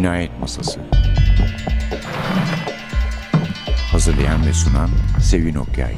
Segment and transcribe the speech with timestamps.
[0.00, 0.80] Cinayet Masası.
[3.92, 4.90] Hazırlayan ve sunan
[5.22, 5.94] Sevin Okyay.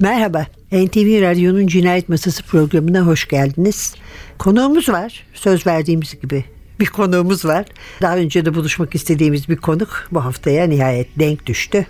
[0.00, 3.94] Merhaba, NTV Radyo'nun Cinayet Masası programına hoş geldiniz.
[4.38, 6.44] Konuğumuz var, söz verdiğimiz gibi
[6.80, 7.66] bir konuğumuz var.
[8.02, 11.86] Daha önce de buluşmak istediğimiz bir konuk bu haftaya nihayet denk düştü.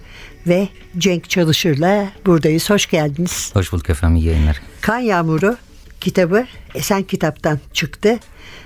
[0.47, 2.71] Ve Cenk Çalışır'la buradayız.
[2.71, 3.51] Hoş geldiniz.
[3.55, 4.63] Hoş bulduk efendim, iyi yayınlar.
[4.81, 5.57] Kan Yağmuru
[6.01, 8.19] kitabı Esen Kitap'tan çıktı.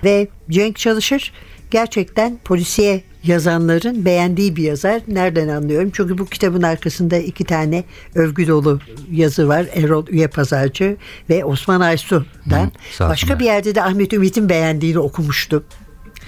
[0.05, 1.33] Ve Cenk Çalışır
[1.71, 5.03] gerçekten polisiye yazanların beğendiği bir yazar.
[5.09, 5.91] Nereden anlıyorum?
[5.95, 7.85] Çünkü bu kitabın arkasında iki tane
[8.15, 9.67] övgü dolu yazı var.
[9.75, 10.97] Erol Üye Pazarcı
[11.31, 12.73] ve Osman Aysu'dan.
[12.99, 15.65] Hı, Başka bir yerde de Ahmet Ümit'in beğendiğini okumuştum.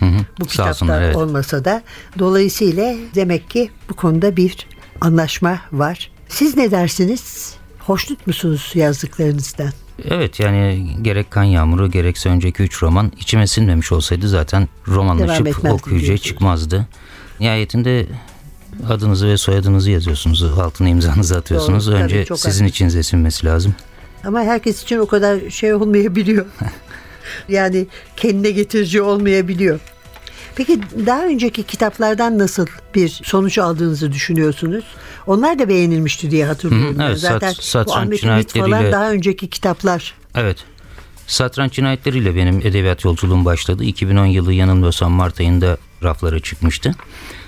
[0.02, 1.16] Hı hı, bu sağ kitapta olsunlar, evet.
[1.16, 1.82] olmasa da.
[2.18, 4.66] Dolayısıyla demek ki bu konuda bir
[5.00, 6.10] anlaşma var.
[6.28, 7.54] Siz ne dersiniz?
[7.78, 9.70] Hoşnut musunuz yazdıklarınızdan?
[10.08, 16.18] Evet yani gerek Kan Yağmuru gerekse önceki üç roman içime sinmemiş olsaydı zaten romanlaşıp okuyucuya
[16.18, 16.86] çıkmazdı.
[17.40, 18.06] Nihayetinde
[18.88, 20.42] adınızı ve soyadınızı yazıyorsunuz.
[20.42, 21.86] Altına imzanızı atıyorsunuz.
[21.86, 22.64] Doğru, Önce sizin haklısın.
[22.64, 23.74] içinize sinmesi lazım.
[24.24, 26.46] Ama herkes için o kadar şey olmayabiliyor.
[27.48, 29.80] yani kendine getirici olmayabiliyor.
[30.56, 34.84] Peki daha önceki kitaplardan nasıl bir sonuç aldığınızı düşünüyorsunuz?
[35.26, 36.98] Onlar da beğenilmişti diye hatırlıyorum.
[36.98, 40.14] Hı evet, Zaten Sat- bu Ahmet Ümit falan daha önceki kitaplar.
[40.34, 40.56] Evet.
[41.26, 43.84] Satranç cinayetleriyle benim edebiyat yolculuğum başladı.
[43.84, 46.94] 2010 yılı yanılmıyorsam Mart ayında raflara çıkmıştı.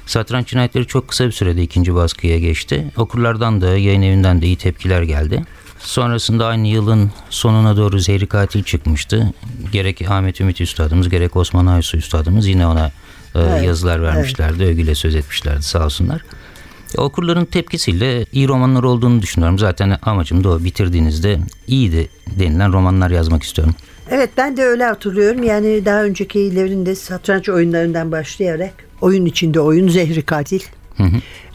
[0.07, 2.93] Satranç cinayetleri çok kısa bir sürede ikinci baskıya geçti.
[2.97, 5.45] Okurlardan da yayın evinden de iyi tepkiler geldi.
[5.85, 9.33] Sonrasında aynı yılın sonuna doğru Zehri Katil çıkmıştı.
[9.73, 14.65] Gerek Ahmet Ümit Üstadımız gerek Osman Aysu Üstadımız yine ona e, Evet, yazılar vermişlerdi.
[14.65, 16.23] Övgüyle söz etmişlerdi sağ olsunlar.
[16.97, 19.59] Okurların tepkisiyle iyi romanlar olduğunu düşünüyorum.
[19.59, 20.65] Zaten amacım da o.
[20.65, 22.09] Bitirdiğinizde iyiydi
[22.39, 23.75] denilen romanlar yazmak istiyorum.
[24.11, 25.43] Evet ben de öyle hatırlıyorum.
[25.43, 30.61] Yani daha öncekilerinde satranç oyunlarından başlayarak oyun içinde oyun Zehri Katil.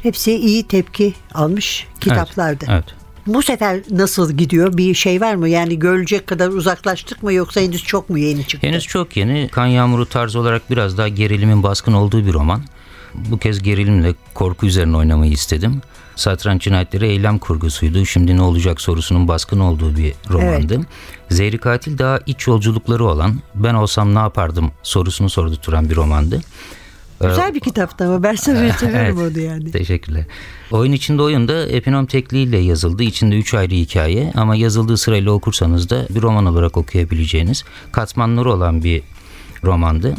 [0.03, 2.65] Hepsi iyi tepki almış kitaplardı.
[2.69, 2.98] Evet.
[3.33, 4.77] Bu sefer nasıl gidiyor?
[4.77, 5.49] Bir şey var mı?
[5.49, 8.67] Yani görecek kadar uzaklaştık mı yoksa henüz çok mu yeni çıktı?
[8.67, 9.49] Henüz çok yeni.
[9.51, 12.61] Kan Yağmuru tarzı olarak biraz daha gerilimin baskın olduğu bir roman.
[13.13, 15.81] Bu kez gerilimle korku üzerine oynamayı istedim.
[16.15, 18.05] Satranç cinayetleri eylem kurgusuydu.
[18.05, 20.81] Şimdi ne olacak sorusunun baskın olduğu bir romandı.
[21.29, 26.41] Zehri Katil daha iç yolculukları olan ben olsam ne yapardım sorusunu sordurturan bir romandı.
[27.21, 29.71] Güzel bir kitaptı ama ben severim, severim onu yani.
[29.71, 30.23] Teşekkürler.
[30.71, 33.03] Oyun içinde oyun da epinom tekliğiyle yazıldı.
[33.03, 38.83] İçinde üç ayrı hikaye ama yazıldığı sırayla okursanız da bir roman olarak okuyabileceğiniz katmanları olan
[38.83, 39.01] bir
[39.63, 40.15] romandı.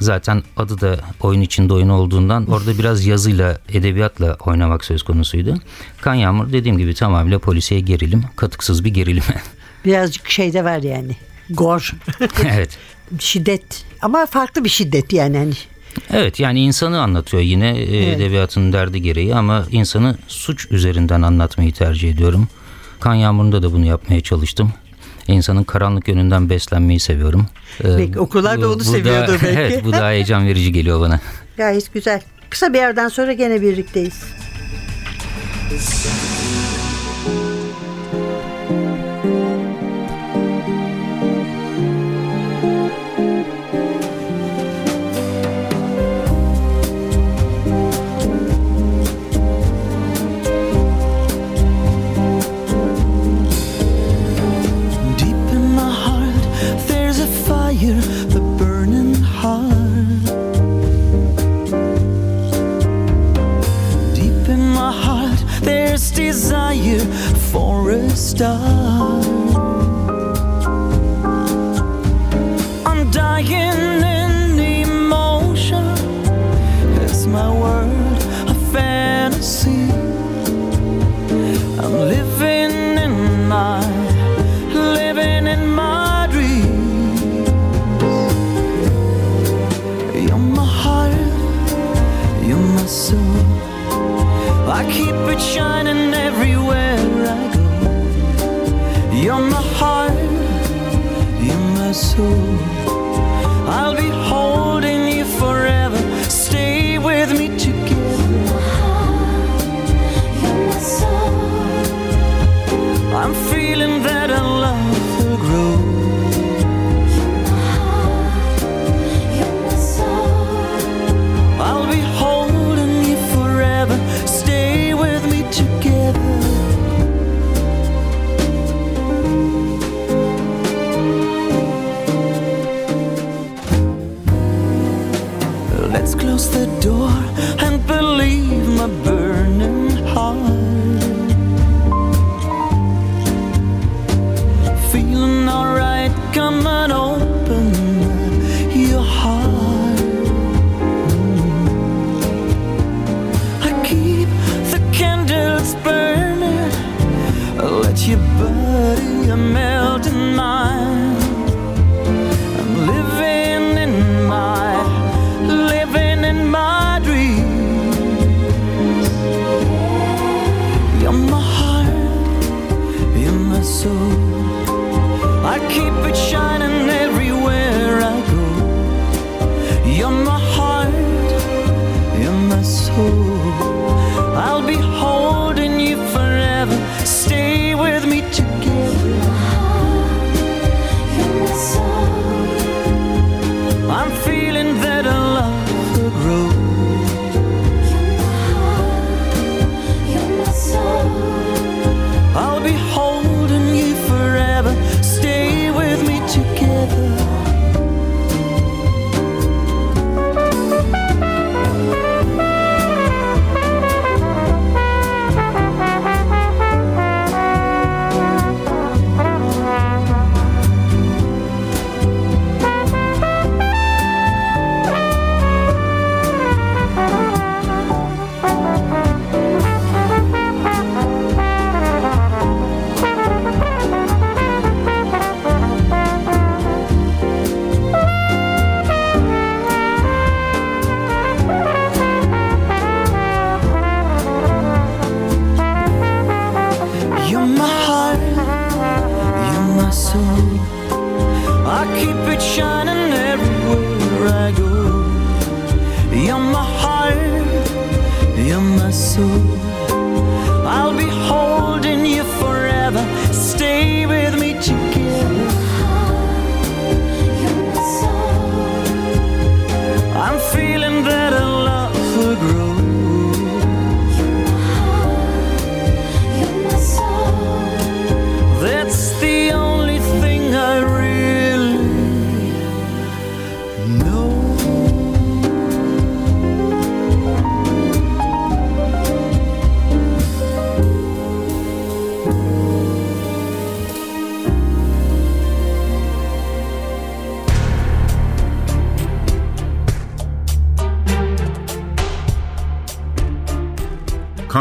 [0.00, 5.54] Zaten adı da oyun içinde oyun olduğundan orada biraz yazıyla, edebiyatla oynamak söz konusuydu.
[6.00, 9.22] Kan Yağmur dediğim gibi tamamıyla polisiye gerilim, katıksız bir gerilim.
[9.84, 11.16] Birazcık şey de var yani.
[11.50, 11.92] Gor.
[12.44, 12.78] evet.
[13.18, 13.84] şiddet.
[14.02, 15.38] Ama farklı bir şiddet yani.
[15.38, 15.54] Hani
[16.12, 18.16] Evet yani insanı anlatıyor yine e, Evet.
[18.20, 22.48] edebiyatın derdi gereği ama insanı suç üzerinden anlatmayı tercih ediyorum.
[23.00, 24.72] Kan Yağmuru'nda da bunu yapmaya çalıştım.
[25.28, 27.46] İnsanın karanlık yönünden beslenmeyi seviyorum.
[27.84, 29.58] Ee, Belki okurlar da onu daha- seviyordur belki.
[29.58, 31.20] Evet bu daha heyecan verici geliyor bana.
[31.56, 32.20] gayet güzel.
[32.50, 34.22] Kısa bir yerden sonra gene birlikteyiz.
[68.36, 68.95] Stop.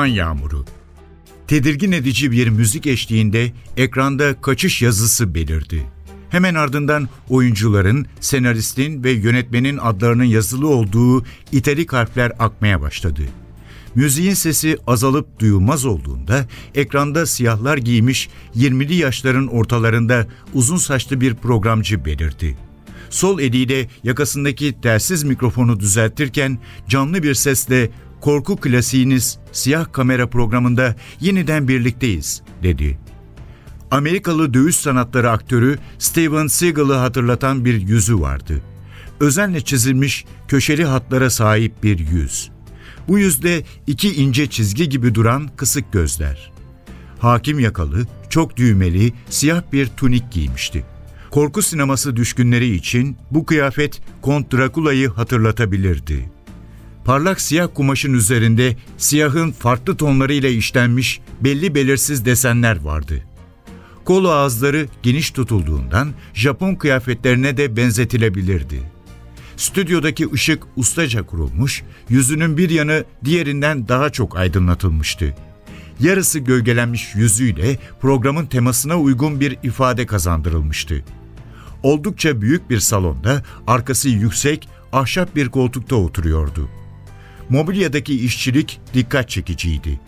[0.06, 0.66] Kan Yağmuru
[1.48, 5.86] Tedirgin edici bir müzik eşliğinde ekranda kaçış yazısı belirdi.
[6.30, 13.22] Hemen ardından oyuncuların, senaristin ve yönetmenin adlarının yazılı olduğu italik harfler akmaya başladı.
[13.96, 22.06] Müziğin sesi azalıp duyulmaz olduğunda ekranda siyahlar giymiş 20'li yaşların ortalarında uzun saçlı bir programcı
[22.06, 22.58] belirdi.
[23.10, 27.90] Sol eliyle yakasındaki telsiz mikrofonu düzeltirken canlı bir sesle
[28.26, 32.98] korku klasiğiniz siyah kamera programında yeniden birlikteyiz dedi.
[33.92, 38.62] Amerikalı dövüş sanatları aktörü Steven Seagal'ı hatırlatan bir yüzü vardı.
[39.20, 42.52] Özenle çizilmiş köşeli hatlara sahip bir yüz.
[43.08, 46.52] Bu yüzde iki ince çizgi gibi duran kısık gözler.
[47.20, 50.86] Hakim yakalı, çok düğmeli, siyah bir tunik giymişti.
[51.32, 56.35] Korku sineması düşkünleri için bu kıyafet Kont Drakula'yı hatırlatabilirdi.
[57.06, 63.24] Parlak siyah kumaşın üzerinde siyahın farklı tonlarıyla işlenmiş belli belirsiz desenler vardı.
[64.06, 68.82] Kol ağızları geniş tutulduğundan Japon kıyafetlerine de benzetilebilirdi.
[69.58, 75.36] Stüdyodaki ışık ustaca kurulmuş, yüzünün bir yanı diğerinden daha çok aydınlatılmıştı.
[76.00, 81.04] Yarısı gölgelenmiş yüzüyle programın temasına uygun bir ifade kazandırılmıştı.
[81.84, 86.70] Oldukça büyük bir salonda arkası yüksek, ahşap bir koltukta oturuyordu.
[87.50, 90.00] Mobilyadaki işçilik dikkat çekiciydi.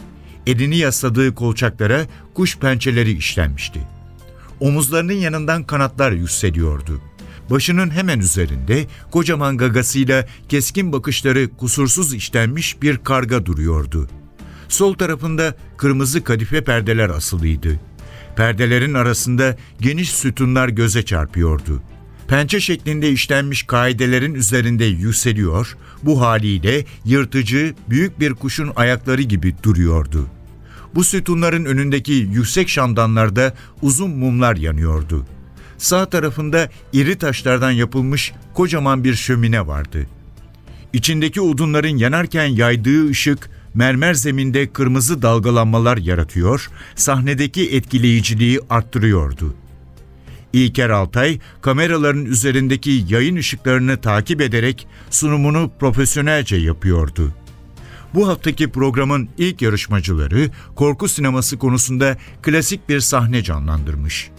[0.48, 3.80] Elini yasladığı kolçaklara kuş pençeleri işlenmişti.
[4.60, 7.02] Omuzlarının yanından kanatlar yükseliyordu.
[7.50, 14.10] Başının hemen üzerinde kocaman gagasıyla keskin bakışları kusursuz işlenmiş bir karga duruyordu.
[14.70, 17.80] Sol tarafında kırmızı kadife perdeler asılıydı.
[18.36, 21.82] Perdelerin arasında geniş sütunlar göze çarpıyordu.
[22.28, 30.28] Pençe şeklinde işlenmiş kaidelerin üzerinde yükseliyor, bu haliyle yırtıcı, büyük bir kuşun ayakları gibi duruyordu.
[30.96, 35.26] Bu sütunların önündeki yüksek şamdanlarda uzun mumlar yanıyordu.
[35.78, 40.08] Sağ tarafında iri taşlardan yapılmış kocaman bir şömine vardı.
[40.94, 49.56] İçindeki odunların yanarken yaydığı ışık mermer zeminde kırmızı dalgalanmalar yaratıyor, sahnedeki etkileyiciliği arttırıyordu.
[50.54, 57.34] İlker Altay, kameraların üzerindeki yayın ışıklarını takip ederek sunumunu profesyonelce yapıyordu.
[58.14, 64.30] Bu haftaki programın ilk yarışmacıları korku sineması konusunda klasik bir sahne canlandırmış.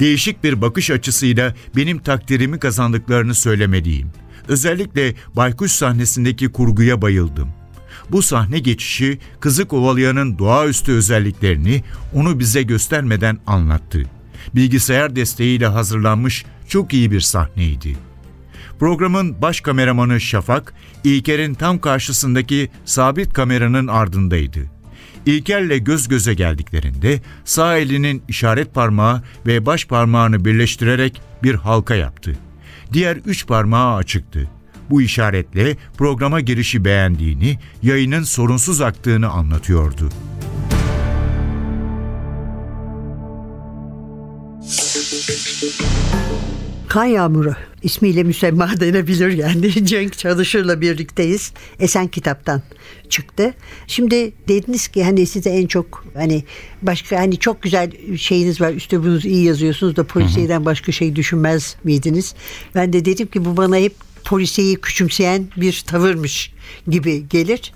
[0.00, 4.10] Değişik bir bakış açısıyla benim takdirimi kazandıklarını söylemeliyim.
[4.48, 7.48] Özellikle Baykuş sahnesindeki kurguya bayıldım.
[8.10, 11.84] Bu sahne geçişi kızı kovalayanın doğaüstü özelliklerini
[12.14, 14.02] onu bize göstermeden anlattı.
[14.54, 17.96] Bilgisayar desteğiyle hazırlanmış çok iyi bir sahneydi.
[18.78, 20.74] Programın baş kameramanı Şafak,
[21.04, 24.60] İlker'in tam karşısındaki sabit kameranın ardındaydı.
[25.26, 32.36] İlker'le göz göze geldiklerinde sağ elinin işaret parmağı ve baş parmağını birleştirerek bir halka yaptı.
[32.92, 34.50] Diğer üç parmağı açıktı.
[34.90, 40.08] Bu işaretle programa girişi beğendiğini, yayının sorunsuz aktığını anlatıyordu.
[46.88, 49.86] Kar Yağmuru ismiyle müsemma denebilir yani.
[49.86, 51.52] Cenk Çalışır'la birlikteyiz.
[51.80, 52.62] Esen kitaptan
[53.08, 53.54] çıktı.
[53.86, 56.44] Şimdi dediniz ki hani size en çok hani
[56.82, 58.72] başka hani çok güzel şeyiniz var.
[58.72, 62.34] Üslubunuz iyi yazıyorsunuz da polisiyeden başka şey düşünmez miydiniz?
[62.74, 63.94] Ben de dedim ki bu bana hep
[64.24, 66.52] polisiyeyi küçümseyen bir tavırmış
[66.88, 67.72] gibi gelir.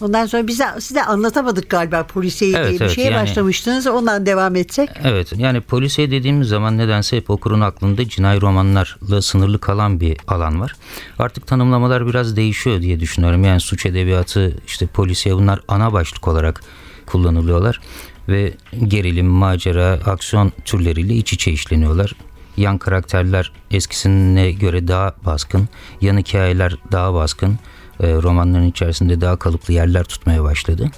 [0.00, 3.86] Ondan sonra bize size anlatamadık galiba polisiyeyi Evet, diye bir evet, şeye yani- başlamıştınız.
[3.86, 4.90] Ondan devam etsek.
[5.04, 10.60] Evet yani polisiye dediğimiz zaman nedense hep okurun aklında cinayi romanlarla sınırlı kalan bir alan
[10.60, 10.76] var.
[11.18, 13.44] Artık tanımlamalar biraz değişiyor diye düşünüyorum.
[13.44, 16.60] Yani suç edebiyatı işte polisiye bunlar ana başlık olarak
[17.06, 17.80] kullanılıyorlar.
[18.28, 18.54] Ve
[18.88, 22.12] gerilim, macera, aksiyon türleriyle iç içe işleniyorlar.
[22.56, 25.68] Yan karakterler eskisine göre daha baskın,
[26.00, 27.58] yan hikayeler daha baskın,
[28.00, 30.90] e, romanların içerisinde daha kalıplı yerler tutmaya başladı.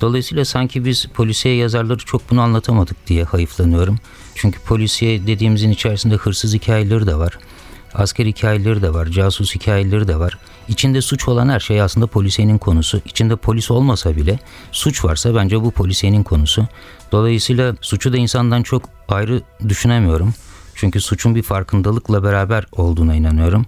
[0.00, 3.98] Dolayısıyla sanki biz polisiye yazarları çok bunu anlatamadık diye hayıflanıyorum.
[4.34, 7.38] Çünkü polisiye dediğimizin içerisinde hırsız hikayeleri de var.
[7.94, 10.38] Asker hikayeleri de var, casus hikayeleri de var.
[10.68, 13.00] İçinde suç olan her şey aslında polisiyenin konusu.
[13.04, 14.38] İçinde polis olmasa bile
[14.72, 16.66] suç varsa bence bu polisiyenin konusu.
[17.12, 20.34] Dolayısıyla suçu da insandan çok ayrı düşünemiyorum.
[20.74, 23.66] Çünkü suçun bir farkındalıkla beraber olduğuna inanıyorum.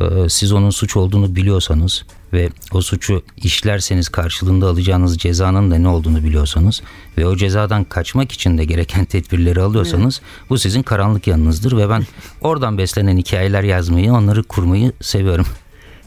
[0.00, 5.88] Ee, Siz onun suç olduğunu biliyorsanız ve o suçu işlerseniz karşılığında alacağınız cezanın da ne
[5.88, 6.82] olduğunu biliyorsanız
[7.18, 12.06] ve o cezadan kaçmak için de gereken tedbirleri alıyorsanız bu sizin karanlık yanınızdır ve ben
[12.40, 15.46] oradan beslenen hikayeler yazmayı, onları kurmayı seviyorum.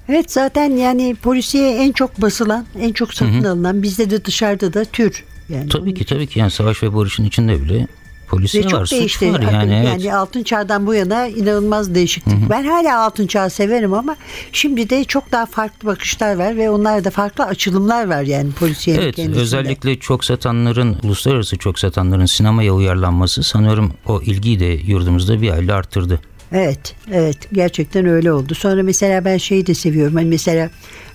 [0.10, 4.86] Evet zaten yani polisiye en çok basılan, en çok satın alınan bizde de dışarıda da
[4.86, 5.24] tür.
[5.50, 7.88] Yani Tabii ki tabii ki yani savaş ve barışın içinde bile
[8.29, 9.33] polisiye ve var, çok suç değişti.
[9.33, 9.74] var yani.
[9.74, 10.13] Yani, evet.
[10.13, 12.50] altın çağdan bu yana inanılmaz değişiklik.
[12.50, 14.15] Ben hala altın çağı severim ama
[14.51, 19.15] şimdi de çok daha farklı bakışlar var ve onlarda farklı açılımlar var yani polisiyenin Evet
[19.15, 19.41] kendisinde.
[19.41, 25.74] özellikle çok satanların uluslararası çok satanların sinemaya uyarlanması sanıyorum o ilgiyi de yurdumuzda bir aile
[25.74, 26.19] arttırdı.
[26.51, 28.56] Evet, evet gerçekten öyle oldu.
[28.56, 30.15] Sonra mesela ben şeyi de seviyorum.
[30.15, 30.70] Hani mesela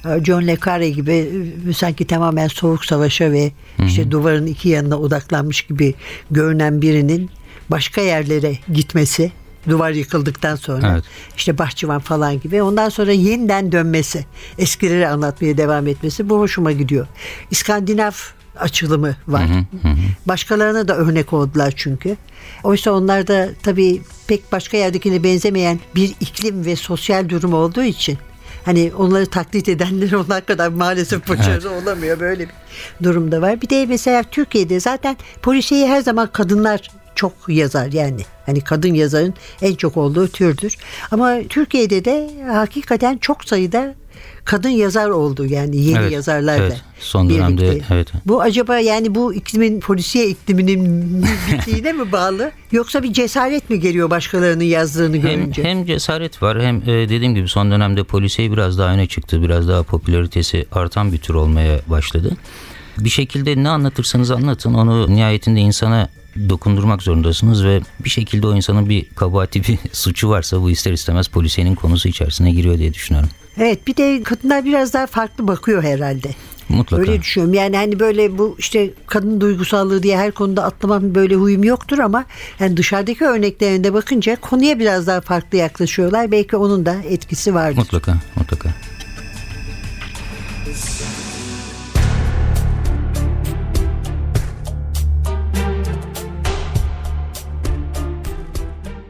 [0.05, 1.29] e, John Le Carre gibi
[1.71, 3.53] e, sanki tamamen soğuk savaşa ve
[3.87, 5.95] işte duvarın iki yanına odaklanmış gibi
[6.31, 7.31] görünen birinin
[7.71, 9.33] başka yerlere gitmesi
[9.69, 11.05] duvar yıkıldıktan sonra Evet.
[11.37, 14.25] işte bahçıvan falan gibi ondan sonra yeniden dönmesi
[14.59, 17.07] eskileri anlatmaya devam etmesi bu hoşuma gidiyor.
[17.51, 18.13] İskandinav
[18.61, 19.47] açılımı var.
[20.27, 22.17] Başkalarına da örnek oldular çünkü.
[22.65, 28.19] Oysa onlar da tabii pek başka yerdekine benzemeyen bir iklim ve sosyal durum olduğu için
[28.65, 32.55] hani onları taklit edenler onlar kadar maalesef başarılı olamıyor böyle bir
[33.03, 33.63] durumda var.
[33.63, 38.23] Bir de mesela Türkiye'de zaten polisiyeyi her zaman kadınlar çok yazar yani.
[38.47, 40.77] Hani kadın yazarın en çok olduğu türdür.
[41.11, 43.95] Ama Türkiye'de de hakikaten çok sayıda
[44.45, 46.65] kadın yazar oldu yani yeni Evet, yazarlarla.
[46.67, 46.81] evet.
[46.99, 47.95] Son dönemde, birlikte.
[47.95, 48.09] evet.
[48.27, 54.11] Bu acaba yani bu iklimin polisiye ikliminin bittiğine mi bağlı yoksa bir cesaret mi geliyor
[54.11, 55.65] başkalarının yazdığını görünce?
[55.65, 59.43] hem cesaret var hem e, dediğim gibi son dönemde polisiye biraz daha öne çıktı.
[59.43, 62.37] Biraz daha popülaritesi artan bir tür olmaya başladı.
[62.99, 66.09] Bir şekilde ne anlatırsanız anlatın onu nihayetinde insana
[66.49, 71.29] dokundurmak zorundasınız ve bir şekilde o insanın bir kabahati bir suçu varsa bu ister istemez
[71.29, 73.31] polisiyenin konusu içerisine giriyor diye düşünüyorum.
[73.59, 76.31] Evet bir de kadınlar biraz daha farklı bakıyor herhalde.
[76.69, 77.03] Mutlaka.
[77.03, 77.55] Öyle düşünüyorum.
[77.55, 82.25] Yani hani böyle bu işte kadın duygusallığı diye her konuda atlamam böyle huyum yoktur ama
[82.61, 86.33] yani dışarıdaki örneklerinde bakınca konuya biraz daha farklı yaklaşıyorlar.
[86.33, 87.79] Belki onun da etkisi vardır.
[87.79, 88.69] Mutlaka, mutlaka.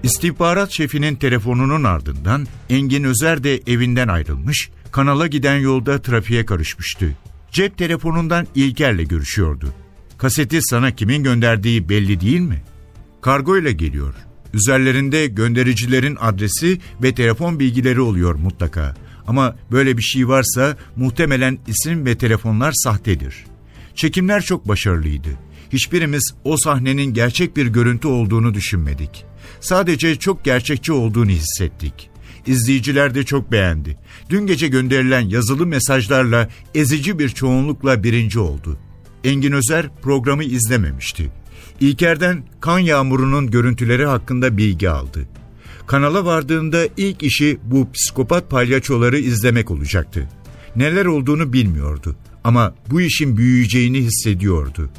[0.04, 7.16] İstihbarat şefinin telefonunun ardından Engin Özer de evinden ayrılmış, Kanala giden yolda trafiğe karışmıştı.
[7.50, 9.74] Cep telefonundan İlker'le görüşüyordu.
[10.18, 12.62] Kaseti sana kimin gönderdiği belli değil mi?
[13.20, 14.14] Kargo ile geliyor.
[14.54, 18.94] Üzerlerinde göndericilerin adresi ve telefon bilgileri oluyor mutlaka.
[19.26, 23.44] Ama böyle bir şey varsa muhtemelen isim ve telefonlar sahtedir.
[23.94, 25.28] Çekimler çok başarılıydı.
[25.72, 29.24] Hiçbirimiz o sahnenin gerçek bir görüntü olduğunu düşünmedik.
[29.60, 32.10] Sadece çok gerçekçi olduğunu hissettik.
[32.46, 33.96] İzleyiciler de çok beğendi.
[34.30, 38.78] Dün gece gönderilen yazılı mesajlarla ezici bir çoğunlukla birinci oldu.
[39.24, 41.32] Engin Özer programı izlememişti.
[41.80, 45.28] İlker'den kan yağmurunun görüntüleri hakkında bilgi aldı.
[45.86, 50.28] Kanala vardığında ilk işi bu psikopat palyaçoları izlemek olacaktı.
[50.76, 54.90] Neler olduğunu bilmiyordu ama bu işin büyüyeceğini hissediyordu.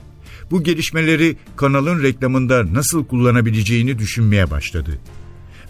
[0.52, 5.00] Bu gelişmeleri kanalın reklamında nasıl kullanabileceğini düşünmeye başladı.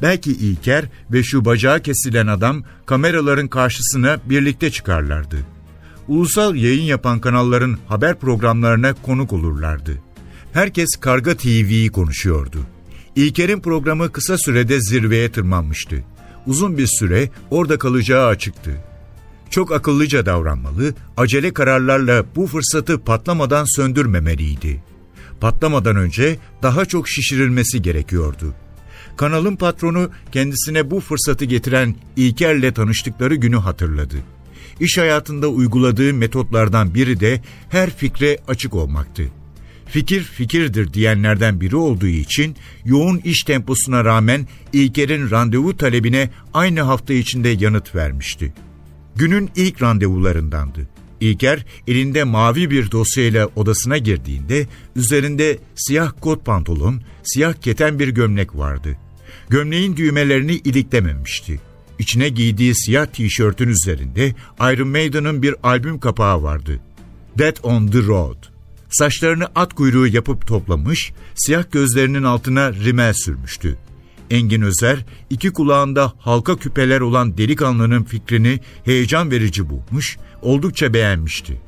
[0.02, 5.38] Belki İlker ve şu bacağı kesilen adam kameraların karşısına birlikte çıkarlardı.
[6.08, 10.02] Ulusal yayın yapan kanalların haber programlarına konuk olurlardı.
[10.54, 12.60] Herkes Karga TV'yi konuşuyordu.
[13.16, 16.04] İlker'in programı kısa sürede zirveye tırmanmıştı.
[16.48, 18.72] Uzun bir süre orada kalacağı açıktı.
[19.50, 24.84] Çok akıllıca davranmalı, acele kararlarla bu fırsatı patlamadan söndürmemeliydi.
[25.40, 28.54] Patlamadan önce daha çok şişirilmesi gerekiyordu.
[29.18, 34.16] Kanalın patronu kendisine bu fırsatı getiren İlker'le tanıştıkları günü hatırladı.
[34.80, 39.24] İş hayatında uyguladığı metotlardan biri de her fikre açık olmaktı.
[39.88, 47.14] Fikir fikirdir diyenlerden biri olduğu için yoğun iş temposuna rağmen İlker'in randevu talebine aynı hafta
[47.14, 48.54] içinde yanıt vermişti.
[49.16, 50.88] Günün ilk randevularındandı.
[51.20, 58.56] İlker elinde mavi bir dosyayla odasına girdiğinde üzerinde siyah kot pantolon, siyah keten bir gömlek
[58.56, 58.98] vardı.
[59.50, 61.62] Gömleğin düğmelerini iliklememişti.
[62.00, 66.80] İçine giydiği siyah tişörtün üzerinde Iron Maiden'ın bir albüm kapağı vardı.
[67.38, 68.38] Dead on the Road.
[68.90, 73.78] Saçlarını at kuyruğu yapıp toplamış, siyah gözlerinin altına rimel sürmüştü.
[74.30, 81.62] Engin Özer, iki kulağında halka küpeler olan delikanlının fikrini heyecan verici bulmuş, oldukça beğenmişti.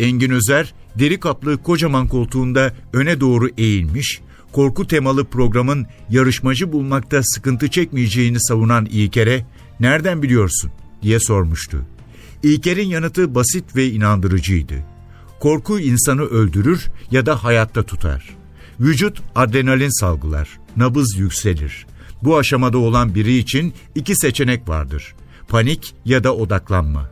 [0.00, 4.20] Engin Özer, deri kaplı kocaman koltuğunda öne doğru eğilmiş,
[4.52, 9.46] korku temalı programın yarışmacı bulmakta sıkıntı çekmeyeceğini savunan İlker'e
[9.80, 10.70] nereden biliyorsun
[11.02, 11.86] diye sormuştu.
[12.42, 14.74] İlker'in yanıtı basit ve inandırıcıydı.
[15.40, 18.35] Korku insanı öldürür ya da hayatta tutar.
[18.80, 21.86] Vücut adrenalin salgılar, nabız yükselir.
[22.22, 25.14] Bu aşamada olan biri için iki seçenek vardır.
[25.48, 27.10] Panik ya da odaklanma.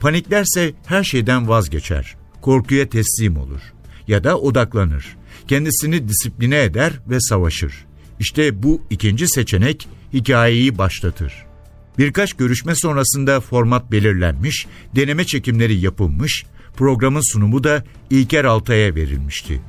[0.00, 2.16] Paniklerse her şeyden vazgeçer.
[2.40, 3.60] Korkuya teslim olur.
[4.08, 5.16] Ya da odaklanır.
[5.48, 7.84] Kendisini disipline eder ve savaşır.
[8.20, 11.32] İşte bu ikinci seçenek hikayeyi başlatır.
[11.98, 16.44] Birkaç görüşme sonrasında format belirlenmiş, deneme çekimleri yapılmış,
[16.76, 19.60] programın sunumu da İlker Altay'a verilmişti.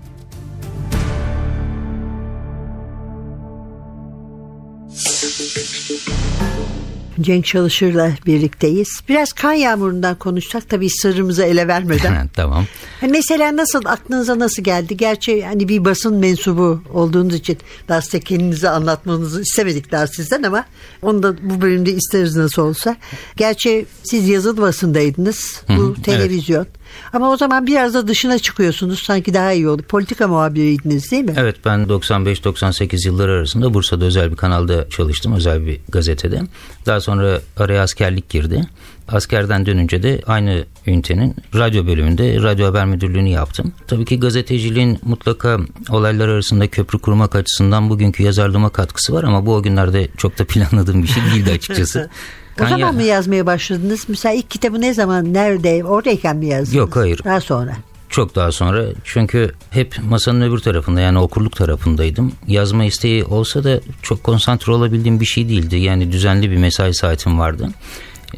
[7.21, 9.02] Cenk Çalışır'la birlikteyiz.
[9.10, 12.28] Biraz kan yağmurundan konuşsak tabii sırrımızı ele vermeden.
[12.34, 12.65] tamam.
[13.10, 14.97] Mesela nasıl aklınıza nasıl geldi?
[14.97, 17.58] Gerçi hani bir basın mensubu olduğunuz için
[18.02, 20.65] size kendinizi anlatmanızı istemedik daha sizden ama
[21.02, 22.97] onu da bu bölümde isteriz nasıl olsa.
[23.38, 25.63] Gerçi siz yazılı basındaydınız.
[25.69, 26.67] Bu televizyon.
[27.13, 28.99] Ama o zaman biraz da dışına çıkıyorsunuz.
[28.99, 29.82] Sanki daha iyi oldu.
[29.82, 31.34] Politika muhabiriydiniz değil mi?
[31.38, 35.34] Evet ben 95-98 yılları arasında Bursa'da özel bir kanalda çalıştım.
[35.34, 36.41] Özel bir gazetede.
[36.86, 38.67] Daha sonra araya askerlik girdi.
[39.08, 43.73] Askerden dönünce de aynı ünitenin radyo bölümünde radyo haber müdürlüğünü yaptım.
[43.88, 49.56] Tabii ki gazeteciliğin mutlaka olaylar arasında köprü kurmak açısından bugünkü yazarlığıma katkısı var ama bu
[49.56, 52.10] o günlerde çok da planladığım bir şey değildi açıkçası.
[52.61, 54.05] O zaman Kanya- mı yazmaya başladınız?
[54.07, 56.73] Mesela ilk kitabı ne zaman, nerede, oradayken mi yazdınız?
[56.73, 57.21] Yok, hayır.
[57.23, 57.75] Daha sonra.
[58.09, 62.31] Çok daha sonra çünkü hep masanın öbür tarafında yani okurluk tarafındaydım.
[62.47, 65.75] Yazma isteği olsa da çok konsantre olabildiğim bir şey değildi.
[65.75, 67.69] Yani düzenli bir mesai saatim vardı.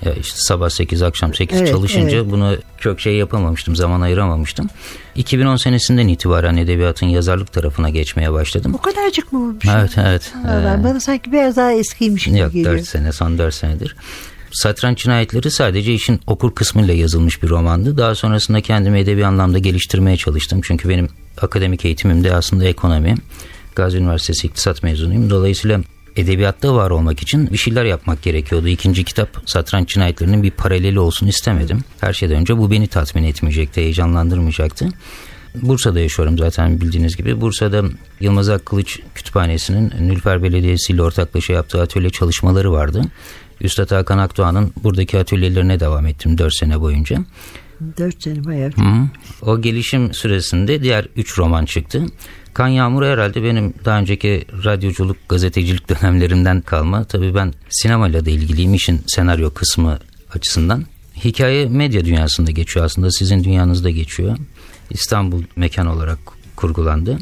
[0.06, 2.32] Ya işte sabah 8 akşam 8 Evet, çalışınca evet.
[2.32, 4.70] bunu çok şey yapamamıştım, zaman ayıramamıştım.
[5.16, 8.76] 2010 senesinden itibaren edebiyatın yazarlık tarafına geçmeye başladım.
[8.76, 9.66] O kadarcık mı olmuş?
[9.76, 10.32] Evet evet.
[10.44, 12.78] Ha, ben- Ee, Bana sanki biraz daha eskiymiş gibi Yok geliyor.
[12.78, 13.96] 4 sene son 4 senedir.
[14.52, 17.98] Satranç cinayetleri sadece işin okur kısmıyla yazılmış bir romandı.
[17.98, 20.62] Daha sonrasında kendimi edebi anlamda geliştirmeye çalıştım.
[20.64, 21.10] Çünkü benim
[21.42, 23.16] akademik eğitimim de aslında ekonomi.
[23.76, 25.30] Gazi Üniversitesi İktisat mezunuyum.
[25.30, 25.80] Dolayısıyla
[26.15, 28.67] edebiyatta var olmak için bir şeyler yapmak gerekiyordu.
[28.67, 31.80] İkinci kitap satranç cinayetlerinin bir paraleli olsun istemedim.
[32.01, 34.89] Her şeyden önce bu beni tatmin etmeyecekti, heyecanlandırmayacaktı.
[35.62, 37.41] Bursa'da yaşıyorum zaten bildiğiniz gibi.
[37.41, 37.84] Bursa'da
[38.19, 43.01] Yılmaz Akkılıç Kütüphanesi'nin Nülfer Belediyesi ile ortaklaşa yaptığı atölye çalışmaları vardı.
[43.62, 47.17] Üstad Hakan Akdoğan'ın buradaki atölyelerine devam ettim 4 sene boyunca.
[47.97, 48.69] Dört sene bayağı.
[48.71, 49.08] Hı.
[49.41, 52.06] O gelişim süresinde diğer 3 roman çıktı.
[52.56, 57.04] Kan Yağmuru herhalde benim daha önceki radyoculuk, gazetecilik dönemlerimden kalma.
[57.04, 60.00] Tabii ben sinemayla da ilgiliyim işin senaryo kısmı
[60.34, 60.86] açısından.
[61.24, 64.38] Hikaye medya dünyasında geçiyor aslında sizin dünyanızda geçiyor.
[64.89, 66.18] İstanbul mekan olarak
[66.56, 67.18] kurgulandı.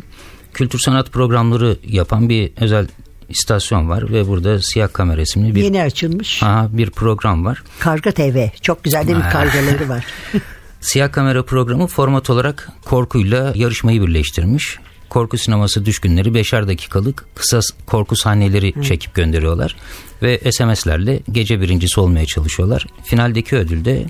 [0.54, 2.88] Kültür sanat programları yapan bir özel
[3.30, 6.44] istasyon var ve burada Siyah Kamera isimli bir, Yeni açılmış.
[6.44, 7.64] Aha, bir program var.
[7.80, 8.48] Karga TV.
[8.62, 10.06] Çok güzel de bir kargaları var.
[10.82, 14.80] Siyah kamera programı format olarak korkuyla yarışmayı birleştirmiş.
[15.14, 19.76] Korku sineması düşkünleri beşer dakikalık kısa korku sahneleri çekip gönderiyorlar.
[20.22, 22.86] Ve SMS'lerle gece birincisi olmaya çalışıyorlar.
[23.04, 24.06] Finaldeki ödül de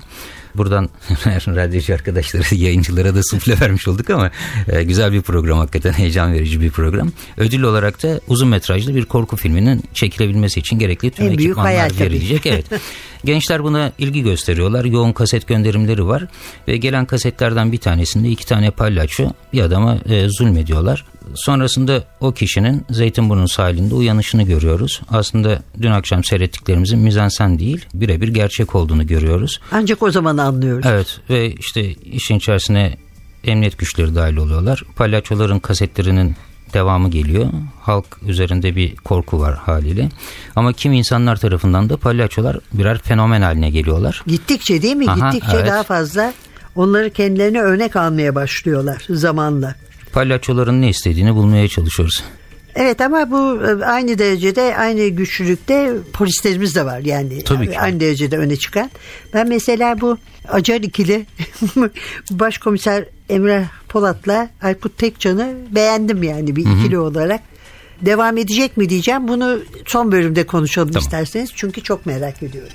[0.56, 0.88] buradan
[1.36, 4.30] radyocu arkadaşlara, yayıncılara da sufle vermiş olduk ama
[4.68, 7.12] e, güzel bir program hakikaten heyecan verici bir program.
[7.36, 12.46] Ödül olarak da uzun metrajlı bir korku filminin çekilebilmesi için gerekli tüm En ekipmanlar verilecek.
[12.46, 12.66] Evet.
[13.24, 14.84] Gençler buna ilgi gösteriyorlar.
[14.84, 16.26] Yoğun kaset gönderimleri var
[16.68, 21.04] ve gelen kasetlerden bir tanesinde iki tane palyaço bir adama e, zulmediyorlar.
[21.34, 25.00] Sonrasında o kişinin Zeytinburnu sahilinde uyanışını görüyoruz.
[25.10, 29.60] Aslında dün akşam seyrettiklerimizin mizansen değil, birebir gerçek olduğunu görüyoruz.
[29.72, 30.86] Ancak o zaman anlıyoruz.
[30.88, 32.96] Evet ve işte işin içerisine
[33.44, 34.82] emniyet güçleri dahil oluyorlar.
[34.96, 36.36] Palyaçoların kasetlerinin
[36.74, 37.46] devamı geliyor.
[37.80, 40.08] Halk üzerinde bir korku var haliyle.
[40.56, 44.22] Ama kim insanlar tarafından da palyaçolar birer fenomen haline geliyorlar.
[44.26, 45.10] Gittikçe değil mi?
[45.10, 45.66] Aha, Gittikçe evet.
[45.66, 46.32] daha fazla
[46.76, 49.74] onları kendilerine örnek almaya başlıyorlar zamanla.
[50.14, 52.24] Palyaçoların ne istediğini bulmaya çalışıyoruz.
[52.74, 57.44] Evet ama bu e, aynı derecede aynı güçlülükte polislerimiz de var yani.
[57.44, 57.80] Tabii ki.
[57.80, 58.90] Aynı derecede öne çıkan.
[59.34, 61.26] Ben mesela bu Acar ikili
[62.30, 67.40] başkomiser Emre Polat'la Aykut Tekcan'ı beğendim yani bir ikili olarak.
[68.00, 69.28] Devam edecek mi diyeceğim.
[69.28, 71.02] Bunu son bölümde konuşalım Tamam.
[71.02, 71.50] isterseniz.
[71.54, 72.72] Çünkü çok merak ediyorum.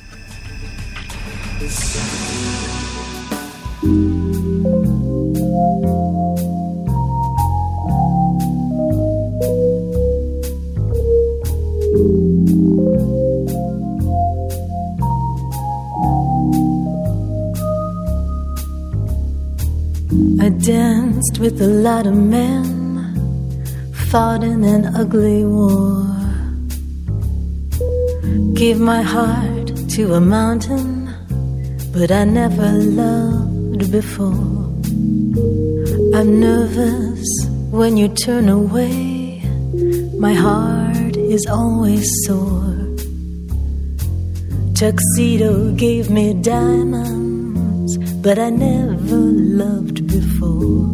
[20.41, 23.65] I danced with a lot of men,
[24.09, 26.05] fought in an ugly war.
[28.53, 31.09] Gave my heart to a mountain,
[31.91, 34.69] but I never loved before.
[36.17, 37.27] I'm nervous
[37.71, 39.41] when you turn away,
[40.17, 42.75] my heart is always sore.
[44.73, 47.28] Tuxedo gave me diamonds,
[48.21, 50.87] but I never loved before.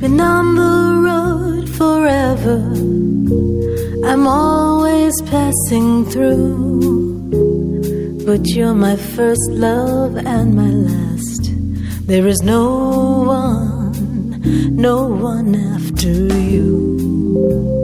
[0.00, 2.58] Been on the road forever,
[4.10, 7.26] I'm always passing through.
[8.24, 11.52] But you're my first love and my last.
[12.06, 17.75] There is no one, no one after you.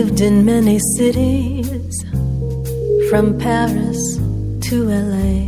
[0.00, 1.92] Lived in many cities,
[3.10, 4.00] from Paris
[4.66, 5.40] to LA.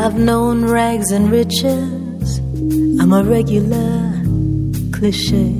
[0.00, 2.38] I've known rags and riches,
[2.98, 3.92] I'm a regular
[4.94, 5.52] cliche.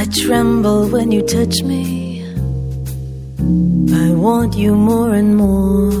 [0.00, 2.24] I tremble when you touch me,
[4.04, 5.92] I want you more and more.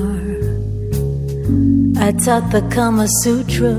[2.06, 3.76] I taught the Kama Sutra,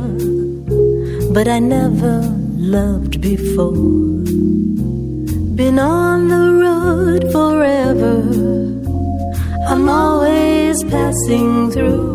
[1.34, 2.45] but I never
[2.76, 3.72] loved before.
[5.62, 8.18] Been on the road forever,
[9.72, 12.12] I'm always passing through.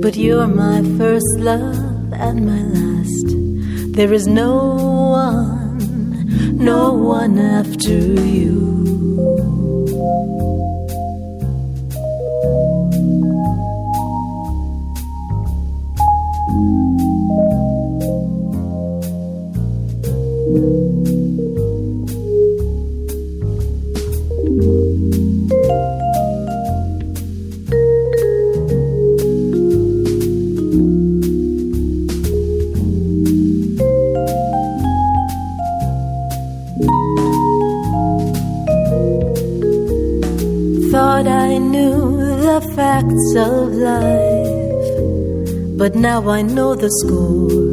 [0.00, 3.28] But you're my first love and my last.
[3.96, 4.52] There is no
[5.26, 5.78] one,
[6.72, 7.98] no one after
[8.38, 8.73] you.
[46.14, 47.64] Now I know the score.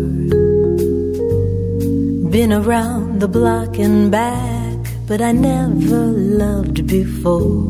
[2.36, 6.04] Been around the block and back, but I never
[6.44, 7.62] loved before.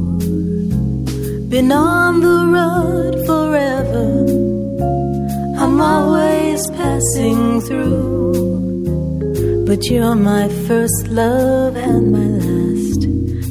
[1.53, 4.07] Been on the road forever,
[5.61, 8.31] I'm always passing through.
[9.67, 13.01] But you're my first love and my last.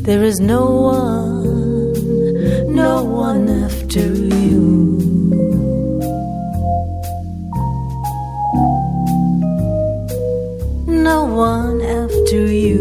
[0.06, 0.62] There is no
[0.96, 4.19] one, no one after
[11.30, 12.79] one after you.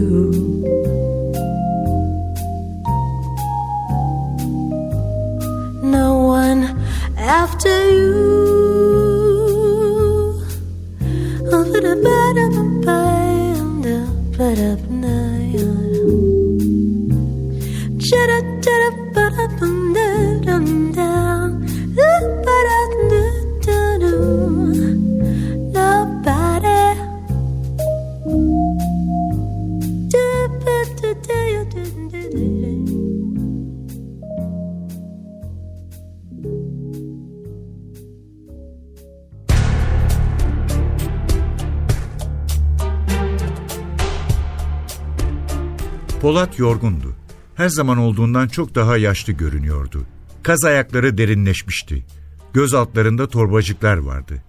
[46.30, 47.16] Polat yorgundu.
[47.56, 50.06] Her zaman olduğundan çok daha yaşlı görünüyordu.
[50.44, 52.06] Kaz ayakları derinleşmişti.
[52.54, 54.44] Göz altlarında torbacıklar vardı.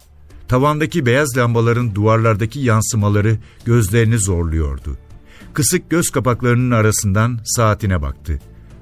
[0.49, 4.99] Tavandaki beyaz lambaların duvarlardaki yansımaları gözlerini zorluyordu.
[5.55, 8.39] Kısık göz kapaklarının arasından saatine baktı.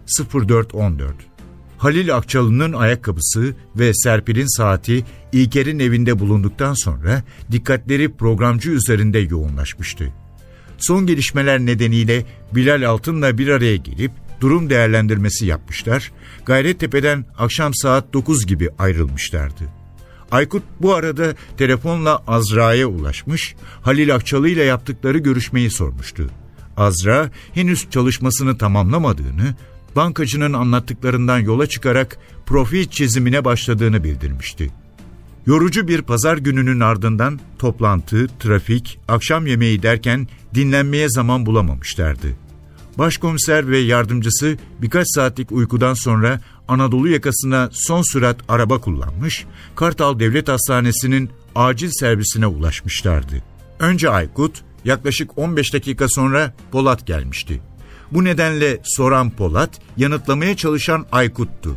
[0.06, 1.12] 04.14
[1.78, 10.12] Halil Akçalı'nın ayakkabısı ve Serpil'in saati İlker'in evinde bulunduktan sonra dikkatleri programcı üzerinde yoğunlaşmıştı.
[10.78, 16.12] Son gelişmeler nedeniyle Bilal Altın'la bir araya gelip durum değerlendirmesi yapmışlar.
[16.46, 19.64] Gayrettepe'den akşam saat 9 gibi ayrılmışlardı.
[20.30, 26.30] Aykut bu arada telefonla Azra'ya ulaşmış, Halil Akçalı ile yaptıkları görüşmeyi sormuştu.
[26.76, 29.54] Azra henüz çalışmasını tamamlamadığını,
[29.96, 34.70] bankacının anlattıklarından yola çıkarak profil çizimine başladığını bildirmişti.
[35.48, 42.26] Yorucu bir pazar gününün ardından toplantı, trafik, akşam yemeği derken dinlenmeye zaman bulamamışlardı.
[42.98, 50.48] Başkomiser ve yardımcısı birkaç saatlik uykudan sonra Anadolu yakasına son sürat araba kullanmış, Kartal Devlet
[50.48, 53.42] Hastanesi'nin acil servisine ulaşmışlardı.
[53.78, 57.60] Önce Aykut, yaklaşık 15 dakika sonra Polat gelmişti.
[58.12, 61.76] Bu nedenle soran Polat, yanıtlamaya çalışan Aykut'tu.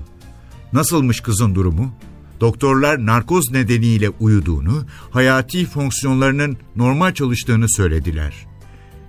[0.73, 1.93] Nasılmış kızın durumu?
[2.41, 8.47] Doktorlar narkoz nedeniyle uyuduğunu, hayati fonksiyonlarının normal çalıştığını söylediler.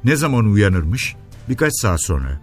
[0.05, 1.16] Ne zaman uyanırmış?
[1.49, 2.40] Birkaç saat sonra.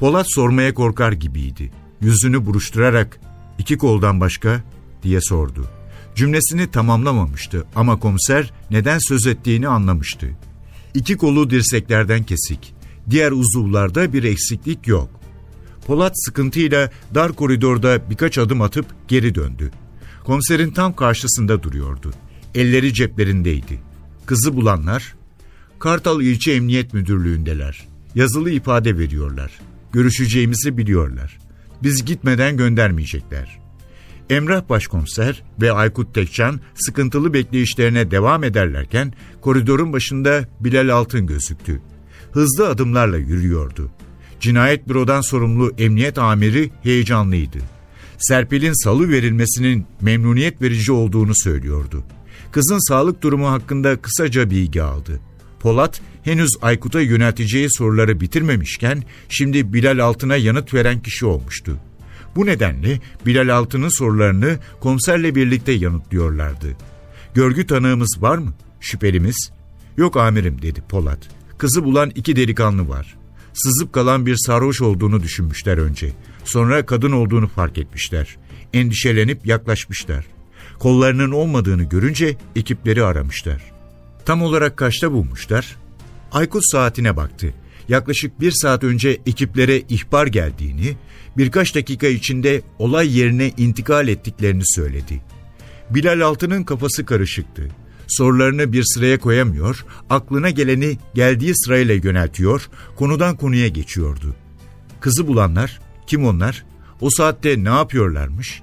[0.00, 1.72] Polat sormaya korkar gibiydi.
[2.00, 3.20] Yüzünü buruşturarak
[3.58, 4.62] iki koldan başka
[5.02, 5.66] diye sordu.
[6.14, 10.28] Cümlesini tamamlamamıştı ama komiser neden söz ettiğini anlamıştı.
[10.94, 12.74] İki kolu dirseklerden kesik.
[13.10, 15.08] Diğer uzuvlarda bir eksiklik yok.
[15.86, 19.70] Polat sıkıntıyla dar koridorda birkaç adım atıp geri döndü.
[20.24, 22.12] Komiserin tam karşısında duruyordu.
[22.54, 23.80] Elleri ceplerindeydi.
[24.26, 25.14] Kızı bulanlar,
[25.78, 27.88] Kartal İlçe Emniyet Müdürlüğü'ndeler.
[28.14, 29.60] Yazılı ifade veriyorlar.
[29.92, 31.38] Görüşeceğimizi biliyorlar.
[31.82, 33.58] Biz gitmeden göndermeyecekler.
[34.30, 41.80] Emrah Başkomiser ve Aykut Tekcan sıkıntılı bekleyişlerine devam ederlerken koridorun başında Bilal Altın gözüktü.
[42.32, 43.90] Hızlı adımlarla yürüyordu.
[44.40, 47.58] Cinayet bürodan sorumlu emniyet amiri heyecanlıydı.
[48.22, 52.04] Serpil'in salı verilmesinin memnuniyet verici olduğunu söylüyordu.
[52.52, 55.20] Kızın sağlık durumu hakkında kısaca bilgi aldı.
[55.60, 61.78] Polat henüz Aykut'a yönelteceği soruları bitirmemişken şimdi Bilal Altın'a yanıt veren kişi olmuştu.
[62.36, 66.76] Bu nedenle Bilal Altın'ın sorularını komiserle birlikte yanıtlıyorlardı.
[67.34, 68.52] Görgü tanığımız var mı?
[68.80, 69.50] Şüphelimiz?
[69.96, 71.18] Yok amirim dedi Polat.
[71.58, 73.16] Kızı bulan iki delikanlı var.
[73.54, 76.12] Sızıp kalan bir sarhoş olduğunu düşünmüşler önce.
[76.44, 78.36] Sonra kadın olduğunu fark etmişler.
[78.72, 80.24] Endişelenip yaklaşmışlar.
[80.78, 83.72] Kollarının olmadığını görünce ekipleri aramışlar.
[84.24, 85.76] Tam olarak kaçta bulmuşlar?
[86.32, 87.54] Aykut saatine baktı.
[87.88, 90.96] Yaklaşık bir saat önce ekiplere ihbar geldiğini,
[91.36, 95.22] birkaç dakika içinde olay yerine intikal ettiklerini söyledi.
[95.90, 97.68] Bilal Altı'nın kafası karışıktı.
[98.08, 104.34] Sorularını bir sıraya koyamıyor, aklına geleni geldiği sırayla yöneltiyor, konudan konuya geçiyordu.
[105.00, 105.80] Kızı bulanlar,
[106.12, 106.64] kim onlar?
[107.00, 108.62] O saatte ne yapıyorlarmış?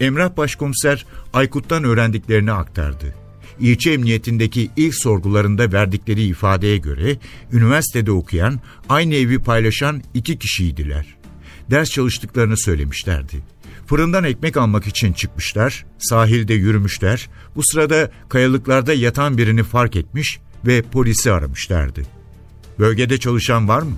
[0.00, 3.14] Emrah Başkomiser Aykut'tan öğrendiklerini aktardı.
[3.60, 7.16] İlçe emniyetindeki ilk sorgularında verdikleri ifadeye göre
[7.52, 11.16] üniversitede okuyan, aynı evi paylaşan iki kişiydiler.
[11.70, 13.42] Ders çalıştıklarını söylemişlerdi.
[13.86, 17.28] Fırından ekmek almak için çıkmışlar, sahilde yürümüşler.
[17.56, 22.02] Bu sırada kayalıklarda yatan birini fark etmiş ve polisi aramışlardı.
[22.78, 23.96] Bölgede çalışan var mı?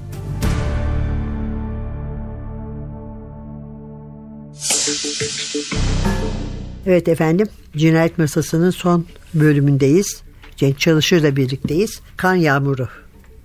[6.88, 7.46] Evet efendim,
[7.76, 10.22] Cinayet Masası'nın son bölümündeyiz.
[10.56, 12.00] Cenk Çalışır'la birlikteyiz.
[12.16, 12.88] Kan Yağmuru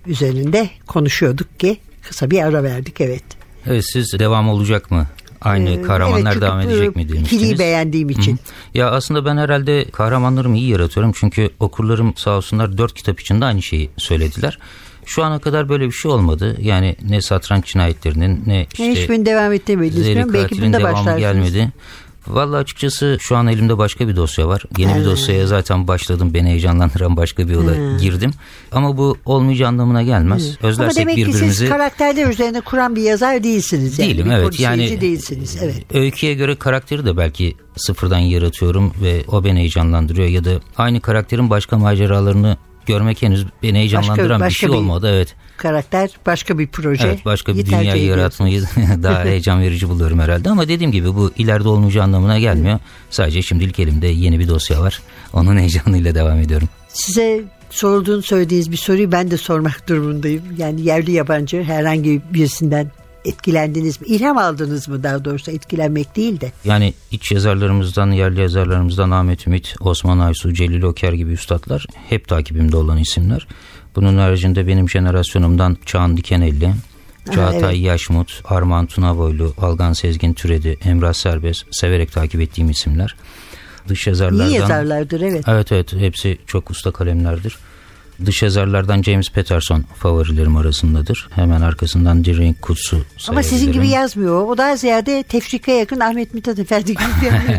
[0.06, 3.24] üzerinde konuşuyorduk ki kısa bir ara verdik evet.
[3.66, 5.06] Evet siz devam olacak mı?
[5.40, 7.32] Aynı Ee, kahramanlar evet, devam edecek mi demiştiniz?
[7.32, 8.32] ikiliyi beğendiğim için.
[8.32, 8.38] Hı.
[8.74, 11.12] Ya aslında ben herhalde kahramanlarımı iyi yaratıyorum.
[11.16, 14.58] Çünkü okurlarım sağ olsunlar dört kitap içinde aynı şeyi söylediler.
[15.06, 16.56] Şu ana kadar böyle bir şey olmadı.
[16.60, 20.04] Yani ne satranç cinayetlerinin ne işte Hiçbirini devam ettirmediniz.
[20.04, 20.16] Zeri.
[20.16, 21.20] Belki katilin bunda devamı başlarsınız.
[21.20, 21.72] gelmedi.
[22.26, 24.62] Vallahi açıkçası şu an elimde başka bir dosya var.
[24.78, 26.34] Yeni bir dosyaya zaten başladım.
[26.34, 28.30] Beni heyecanlandıran başka bir yola girdim.
[28.72, 30.56] Ama bu olmayacağı anlamına gelmez.
[30.60, 31.54] Ama Özlersek demek ki birbirimizi...
[31.54, 33.98] siz karakterler üzerine kuran bir yazar değilsiniz.
[33.98, 34.10] Yani.
[34.10, 34.60] Değilim, bir evet.
[34.60, 35.58] Yani- değilsiniz.
[35.62, 35.94] Evet.
[35.94, 41.50] Öyküye göre karakteri de belki sıfırdan yaratıyorum ve o beni heyecanlandırıyor ya da aynı karakterin
[41.50, 45.10] başka maceralarını görmek henüz beni heyecanlandıran bir başka şey bir- olmadı.
[45.14, 45.34] Evet.
[45.56, 47.06] Karakter başka bir proje.
[47.06, 48.02] Evet başka bir ediyorsunuz.
[48.02, 48.62] yaratmayı
[49.02, 52.78] daha heyecan verici buluyorum herhalde ama dediğim gibi bu ileride olmayacağı anlamına gelmiyor.
[53.10, 55.02] Sadece şimdilik elimde yeni bir dosya var.
[55.32, 56.68] Onun heyecanıyla devam ediyorum.
[56.88, 60.42] Size sorulduğunu söylediğiniz bir soruyu ben de sormak durumundayım.
[60.58, 62.90] Yani yerli yabancı herhangi birisinden
[63.24, 64.06] etkilendiniz mi?
[64.06, 66.52] İlham aldınız mı daha doğrusu etkilenmek değil de.
[66.64, 72.76] Yani iç yazarlarımızdan, yerli yazarlarımızdan Ahmet Ümit, Osman Aysu, Celil Oker gibi üstadlar hep takibimde
[72.76, 73.46] olan isimler.
[73.96, 76.70] Bunun haricinde benim jenerasyonumdan Çağan Dikenelli,
[77.34, 83.16] Çağatay Yaşmut, Armağan Tunaboylu, Algan Sezgin Türedi, Emrah Serbest severek takip ettiğim isimler.
[83.88, 84.48] Dış yazarlardan...
[84.48, 85.44] İyi yazarlardır evet.
[85.48, 87.58] Evet evet hepsi çok usta kalemlerdir.
[88.26, 91.28] Dış yazarlardan James Patterson favorilerim arasındadır.
[91.34, 94.46] Hemen arkasından Dirin Kutsu Ama sizin gibi yazmıyor.
[94.48, 96.98] O daha ziyade tefrika yakın Ahmet Mithat Efendi gibi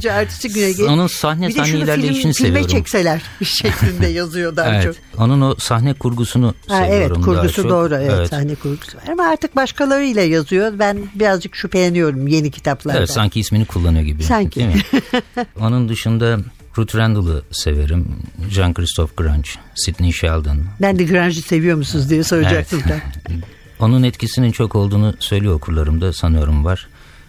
[0.04, 2.68] bir artisti güne gel- Onun sahne Bir de sahne ilerleyişini film, seviyorum.
[2.68, 4.84] çekseler şeklinde yazıyor daha çok.
[4.86, 4.96] Evet.
[5.18, 7.72] Onun o sahne kurgusunu Ha, evet seviyorum daha kurgusu çok.
[7.72, 9.04] doğru evet, sahne kurgusu var.
[9.12, 10.80] Ama artık başkalarıyla yazıyor.
[10.80, 13.00] Ben birazcık şüpheleniyorum yeni kitaplardan.
[13.00, 14.24] Evet sanki ismini kullanıyor gibi.
[14.24, 14.60] Sanki.
[14.60, 14.82] Değil mi?
[15.62, 16.38] Onun dışında
[16.78, 18.08] Ruth Randall'ı severim.
[18.50, 20.58] Jean-Christophe Grange, Sidney Sheldon.
[20.82, 23.02] Ben de Grange'i seviyor musunuz diye soracaktım Evet.
[23.30, 23.42] ben.
[23.80, 26.88] Onun etkisinin çok olduğunu söylüyor okurlarım da sanıyorum var.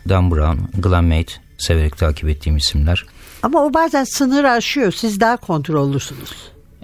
[0.08, 3.04] Dan Brown, Glenn Mate severek takip ettiğim isimler.
[3.42, 4.92] Ama o bazen sınır aşıyor.
[4.92, 6.30] Siz daha kontrollüsünüz.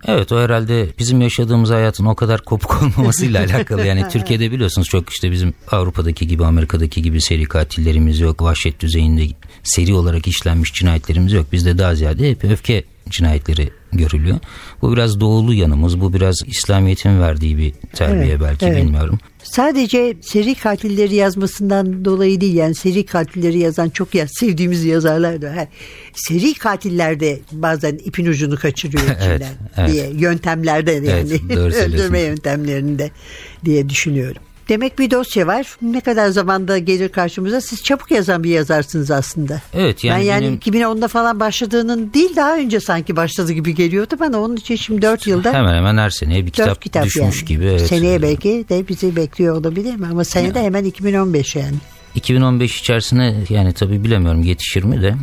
[0.07, 3.87] Evet o herhalde bizim yaşadığımız hayatın o kadar kopuk olmamasıyla alakalı.
[3.87, 8.43] Yani Türkiye'de biliyorsunuz çok işte bizim Avrupa'daki gibi Amerika'daki gibi seri katillerimiz yok.
[8.43, 9.27] Vahşet düzeyinde
[9.65, 11.53] seri olarak işlenmiş cinayetlerimiz yok.
[11.53, 14.39] Bizde daha ziyade hep öfke cinayetleri görülüyor.
[14.83, 16.01] Bu biraz doğulu yanımız.
[16.01, 18.85] Bu biraz İslamiyet'in verdiği bir terbiye Evet, belki evet.
[18.85, 19.19] bilmiyorum.
[19.43, 25.57] Sadece seri katilleri yazmasından dolayı değil yani seri katilleri yazan çok ya sevdiğimiz yazarlar da.
[25.57, 25.67] Ha,
[26.15, 29.43] seri katiller de bazen ipin ucunu kaçırıyor Evet,
[29.77, 29.93] evet.
[29.93, 33.11] diye yöntemlerde yani Evet, öldürme yöntemlerinde
[33.65, 34.43] diye düşünüyorum.
[34.69, 35.77] Demek bir dosya var.
[35.83, 37.61] Ne kadar zamanda gelir karşımıza?
[37.61, 39.61] Siz çabuk yazan bir yazarsınız aslında.
[39.75, 44.17] Evet yani, ben yani benim 2010'da falan başladığının değil daha önce sanki başladı gibi geliyordu
[44.21, 44.41] bana.
[44.41, 47.45] Onun için şimdi 4 yılda hemen hemen her seneye bir kitap, kitap düşmüş yani.
[47.45, 47.65] gibi.
[47.65, 47.87] Evet.
[47.87, 50.07] Seneye belki de bizi bekliyor olabilir mi?
[50.11, 51.77] Ama senede hemen 2015 yani.
[52.15, 55.15] 2015 içerisine yani tabii bilemiyorum yetişir mi de.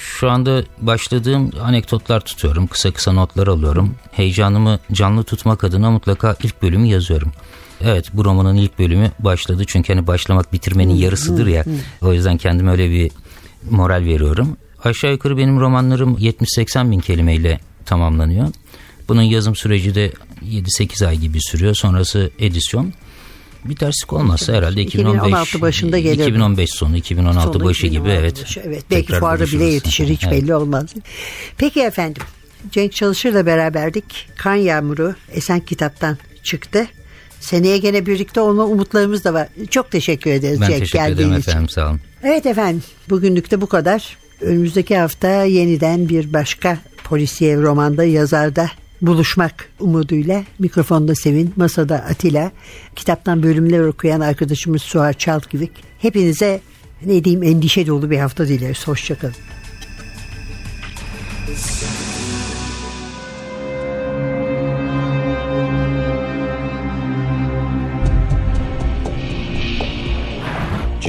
[0.00, 2.66] Şu anda başladığım anekdotlar tutuyorum.
[2.66, 3.94] Kısa kısa notlar alıyorum.
[4.12, 7.32] Heyecanımı canlı tutmak adına mutlaka ilk bölümü yazıyorum.
[7.84, 9.62] Evet bu romanın ilk bölümü başladı.
[9.66, 11.64] Çünkü hani başlamak bitirmenin yarısıdır ya.
[12.02, 13.10] O yüzden kendime öyle bir
[13.70, 14.56] moral veriyorum.
[14.84, 18.48] Aşağı yukarı benim romanlarım 70-80 bin kelimeyle tamamlanıyor.
[19.08, 20.12] Bunun yazım süreci de
[20.44, 21.74] 7-8 ay gibi sürüyor.
[21.74, 22.92] Sonrası edisyon.
[23.64, 26.22] Bir terslik olmazsa herhalde 2015 2016 başında gelir.
[26.22, 28.42] 2015 sonu 2016 Sonu başı gibi 2016 evet.
[28.42, 28.84] başı, evet.
[28.90, 30.32] Belki fuarda bile yetişir hiç Evet.
[30.32, 30.94] belli olmaz.
[31.56, 32.22] Peki efendim.
[32.70, 34.28] Cenk Çalışır'la beraberdik.
[34.36, 36.86] Kan Yağmuru Esen Kitap'tan çıktı.
[37.40, 39.48] Seneye gene birlikte olma umutlarımız da var.
[39.70, 41.50] Çok teşekkür ederiz Ben Cenk teşekkür ederim geldiğin için.
[41.50, 42.00] efendim sağ olun.
[42.22, 44.16] Evet efendim bugünlük de bu kadar.
[44.40, 48.70] Önümüzdeki hafta yeniden bir başka polisiye romanda yazarda
[49.02, 52.52] buluşmak umuduyla mikrofonda Sevin, masada Atilla,
[52.96, 55.70] kitaptan bölümler okuyan arkadaşımız Suha Çalkivik.
[55.98, 56.60] Hepinize
[57.06, 58.88] ne diyeyim endişe dolu bir hafta dileriz.
[58.88, 59.34] Hoşçakalın.